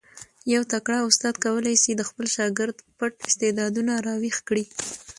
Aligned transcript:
یو 0.53 0.61
تکړه 0.73 0.97
استاد 1.07 1.35
کولای 1.45 1.75
سي 1.83 1.91
د 1.95 2.01
خپل 2.09 2.25
شاګرد 2.35 2.77
پټ 2.97 3.13
استعدادونه 3.29 3.93
را 4.07 4.15
ویښ 4.21 4.37
کړي. 4.47 4.65